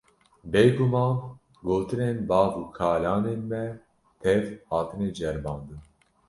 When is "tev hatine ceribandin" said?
4.21-5.81